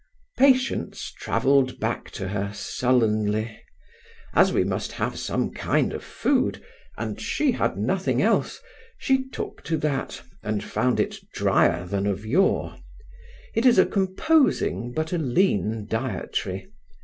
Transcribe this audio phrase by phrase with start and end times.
[0.39, 3.61] Patience travelled back to her sullenly.
[4.33, 6.59] As we must have some kind of food,
[6.97, 8.59] and she had nothing else,
[8.97, 12.79] she took to that and found it dryer than of yore.
[13.53, 16.71] It is a composing but a lean dietary.